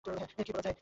কি 0.05 0.51
বলা 0.51 0.61
যায়? 0.61 0.77